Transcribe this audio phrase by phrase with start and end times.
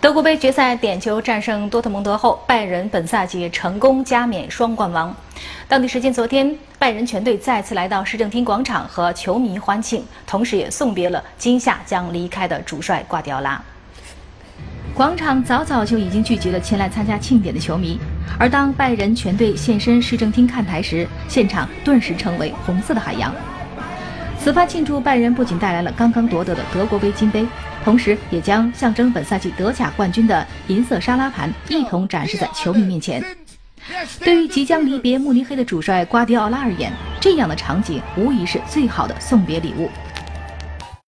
[0.00, 5.14] 德国杯决赛点球战胜多特蒙德后，拜仁本赛季成功加冕双冠王。
[5.68, 13.62] 当地时间昨天，拜仁全队再次来到市政厅广场和球迷欢庆，同时也送别了今夏将离开的主帅瓜迪奥拉。
[14.94, 18.00] 广场早早就已经聚集了前来参加庆典的球迷，
[18.38, 23.34] 而当拜仁全队现身市政厅看台时，现场顿时成为红色的海洋。
[24.42, 27.46] 此番庆祝，拜仁不仅带来了刚刚夺得的德国杯金杯，
[27.84, 33.22] 同时也将象征本赛季德甲冠军的银色沙拉盘一同展示在球迷面前。
[34.20, 39.90] 对于即将离别慕尼黑的主帅瓜迪奥拉而言，这样的场景无疑是最好的送别礼物。